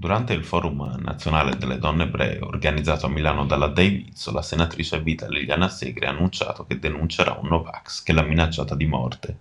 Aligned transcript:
Durante 0.00 0.32
il 0.32 0.46
Forum 0.46 0.96
nazionale 1.02 1.58
delle 1.58 1.76
donne 1.76 2.04
ebree 2.04 2.38
organizzato 2.40 3.04
a 3.04 3.10
Milano 3.10 3.44
dalla 3.44 3.66
Davidso, 3.66 4.32
la 4.32 4.40
senatrice 4.40 4.96
a 4.96 4.98
vita 4.98 5.28
Liliana 5.28 5.68
Segre 5.68 6.06
ha 6.06 6.08
annunciato 6.08 6.64
che 6.64 6.78
denuncerà 6.78 7.38
un 7.38 7.48
Novax 7.48 8.02
che 8.02 8.14
l'ha 8.14 8.22
minacciata 8.22 8.74
di 8.74 8.86
morte, 8.86 9.36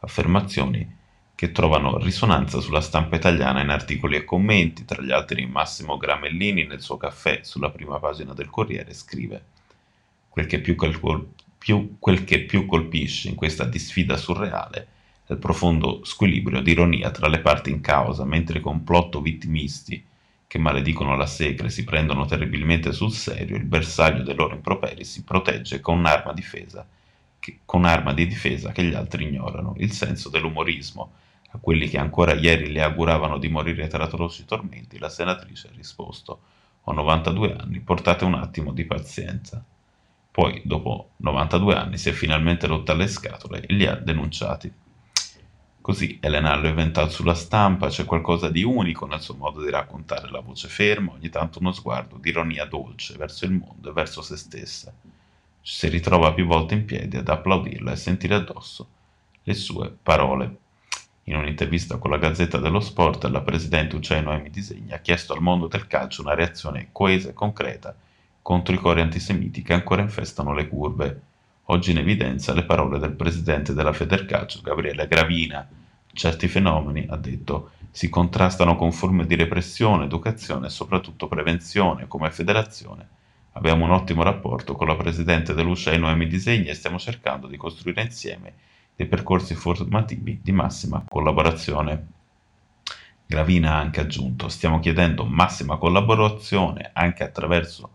affermazioni 0.00 0.96
che 1.34 1.50
trovano 1.50 1.96
risonanza 1.96 2.60
sulla 2.60 2.82
stampa 2.82 3.16
italiana 3.16 3.62
in 3.62 3.70
articoli 3.70 4.16
e 4.16 4.24
commenti, 4.24 4.84
tra 4.84 5.00
gli 5.00 5.12
altri 5.12 5.46
Massimo 5.46 5.96
Gramellini 5.96 6.66
nel 6.66 6.82
suo 6.82 6.98
caffè 6.98 7.40
sulla 7.42 7.70
prima 7.70 7.98
pagina 7.98 8.34
del 8.34 8.50
Corriere 8.50 8.92
scrive 8.92 9.44
quel 10.28 10.44
che 10.44 10.60
più, 10.60 10.76
calcol- 10.76 11.26
più, 11.56 11.96
quel 11.98 12.24
che 12.24 12.40
più 12.40 12.66
colpisce 12.66 13.30
in 13.30 13.34
questa 13.34 13.64
disfida 13.64 14.18
surreale 14.18 14.88
il 15.28 15.38
profondo 15.38 16.04
squilibrio 16.04 16.60
di 16.60 16.72
ironia 16.72 17.10
tra 17.10 17.28
le 17.28 17.40
parti 17.40 17.70
in 17.70 17.80
causa, 17.80 18.24
mentre 18.24 18.58
i 18.58 18.62
complotto 18.62 19.20
vittimisti 19.20 20.04
che 20.46 20.58
maledicono 20.58 21.16
la 21.16 21.26
Segre 21.26 21.70
si 21.70 21.84
prendono 21.84 22.26
terribilmente 22.26 22.92
sul 22.92 23.12
serio, 23.12 23.56
il 23.56 23.64
bersaglio 23.64 24.22
dei 24.22 24.34
loro 24.34 24.54
improperi 24.54 25.04
si 25.04 25.24
protegge 25.24 25.80
con 25.80 25.96
un'arma, 25.98 26.34
difesa, 26.34 26.86
che, 27.38 27.60
con 27.64 27.84
arma 27.86 28.12
di 28.12 28.26
difesa 28.26 28.70
che 28.70 28.84
gli 28.84 28.94
altri 28.94 29.24
ignorano, 29.24 29.74
il 29.78 29.92
senso 29.92 30.28
dell'umorismo. 30.28 31.12
A 31.52 31.58
quelli 31.58 31.88
che 31.88 31.98
ancora 31.98 32.34
ieri 32.34 32.70
le 32.70 32.82
auguravano 32.82 33.38
di 33.38 33.48
morire 33.48 33.86
tra 33.88 34.04
atroci 34.04 34.44
tormenti, 34.44 34.98
la 34.98 35.08
senatrice 35.08 35.68
ha 35.68 35.76
risposto: 35.76 36.40
Ho 36.82 36.92
92 36.92 37.56
anni, 37.58 37.80
portate 37.80 38.24
un 38.24 38.34
attimo 38.34 38.72
di 38.72 38.84
pazienza. 38.84 39.64
Poi, 40.30 40.62
dopo 40.64 41.10
92 41.16 41.74
anni, 41.74 41.98
si 41.98 42.10
è 42.10 42.12
finalmente 42.12 42.66
rotta 42.66 42.94
le 42.94 43.06
scatole 43.06 43.60
e 43.60 43.72
li 43.74 43.86
ha 43.86 43.94
denunciati. 43.96 44.72
Così 45.82 46.18
Elena 46.20 46.54
Leventhal 46.54 47.10
sulla 47.10 47.34
stampa 47.34 47.88
c'è 47.88 48.04
qualcosa 48.04 48.48
di 48.48 48.62
unico 48.62 49.04
nel 49.04 49.20
suo 49.20 49.34
modo 49.34 49.64
di 49.64 49.68
raccontare 49.68 50.30
la 50.30 50.38
voce 50.38 50.68
ferma, 50.68 51.10
ogni 51.10 51.28
tanto 51.28 51.58
uno 51.58 51.72
sguardo 51.72 52.18
di 52.18 52.28
ironia 52.28 52.66
dolce 52.66 53.16
verso 53.16 53.46
il 53.46 53.50
mondo 53.50 53.90
e 53.90 53.92
verso 53.92 54.22
se 54.22 54.36
stessa. 54.36 54.94
Ci 55.60 55.74
si 55.74 55.88
ritrova 55.88 56.32
più 56.34 56.46
volte 56.46 56.74
in 56.74 56.84
piedi 56.84 57.16
ad 57.16 57.28
applaudirla 57.28 57.90
e 57.90 57.96
sentire 57.96 58.36
addosso 58.36 58.88
le 59.42 59.54
sue 59.54 59.92
parole. 60.00 60.56
In 61.24 61.34
un'intervista 61.34 61.96
con 61.96 62.12
la 62.12 62.18
Gazzetta 62.18 62.58
dello 62.58 62.78
Sport, 62.78 63.24
la 63.24 63.40
presidente 63.40 63.96
Uccelli 63.96 64.22
Noemi 64.22 64.50
Disegni 64.50 64.92
ha 64.92 65.00
chiesto 65.00 65.32
al 65.32 65.42
mondo 65.42 65.66
del 65.66 65.88
calcio 65.88 66.22
una 66.22 66.34
reazione 66.34 66.90
coesa 66.92 67.30
e 67.30 67.34
concreta 67.34 67.92
contro 68.40 68.72
i 68.72 68.78
cori 68.78 69.00
antisemiti 69.00 69.62
che 69.62 69.72
ancora 69.72 70.02
infestano 70.02 70.54
le 70.54 70.68
curve 70.68 71.22
oggi 71.66 71.92
in 71.92 71.98
evidenza 71.98 72.52
le 72.52 72.64
parole 72.64 72.98
del 72.98 73.12
presidente 73.12 73.74
della 73.74 73.92
Federcalcio, 73.92 74.60
Gabriele 74.62 75.06
Gravina. 75.06 75.68
Certi 76.12 76.48
fenomeni, 76.48 77.06
ha 77.08 77.16
detto, 77.16 77.70
si 77.90 78.08
contrastano 78.08 78.74
con 78.74 78.92
forme 78.92 79.26
di 79.26 79.36
repressione, 79.36 80.04
educazione 80.04 80.66
e 80.66 80.70
soprattutto 80.70 81.28
prevenzione. 81.28 82.08
Come 82.08 82.30
federazione 82.30 83.08
abbiamo 83.52 83.84
un 83.84 83.92
ottimo 83.92 84.22
rapporto 84.22 84.74
con 84.74 84.88
la 84.88 84.96
presidente 84.96 85.54
dell'UCEI 85.54 85.98
Noemi 85.98 86.26
Disegni 86.26 86.68
e 86.68 86.74
stiamo 86.74 86.98
cercando 86.98 87.46
di 87.46 87.56
costruire 87.56 88.02
insieme 88.02 88.54
dei 88.96 89.06
percorsi 89.06 89.54
formativi 89.54 90.40
di 90.42 90.52
massima 90.52 91.04
collaborazione. 91.08 92.06
Gravina 93.24 93.74
ha 93.74 93.78
anche 93.78 94.00
aggiunto, 94.00 94.48
stiamo 94.48 94.80
chiedendo 94.80 95.24
massima 95.24 95.76
collaborazione 95.76 96.90
anche 96.92 97.24
attraverso 97.24 97.90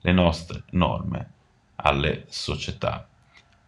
le 0.00 0.12
nostre 0.12 0.62
norme 0.70 1.34
alle 1.76 2.24
società. 2.28 3.06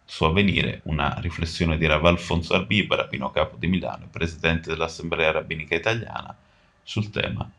Su 0.05 0.23
avvenire 0.23 0.81
una 0.85 1.17
riflessione 1.19 1.77
di 1.77 1.85
Rav 1.85 2.05
Alfonso 2.05 2.53
Arbiba, 2.53 2.95
rabbino 2.95 3.31
capo 3.31 3.55
di 3.57 3.67
Milano 3.67 4.05
e 4.05 4.07
presidente 4.07 4.69
dell'Assemblea 4.69 5.31
rabbinica 5.31 5.75
italiana, 5.75 6.35
sul 6.83 7.11
tema, 7.11 7.49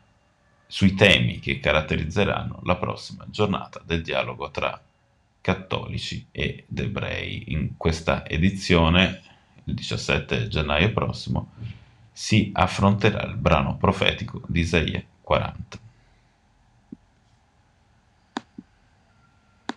sui 0.67 0.93
temi 0.93 1.39
che 1.39 1.59
caratterizzeranno 1.59 2.59
la 2.63 2.75
prossima 2.75 3.25
giornata 3.29 3.81
del 3.85 4.01
dialogo 4.01 4.51
tra 4.51 4.81
cattolici 5.41 6.27
ed 6.31 6.65
ebrei. 6.73 7.51
In 7.53 7.77
questa 7.77 8.27
edizione, 8.27 9.21
il 9.63 9.73
17 9.73 10.47
gennaio 10.47 10.91
prossimo, 10.91 11.53
si 12.11 12.51
affronterà 12.53 13.23
il 13.23 13.35
brano 13.35 13.77
profetico 13.77 14.41
di 14.47 14.59
Isaia 14.59 15.03
40. 15.21 15.80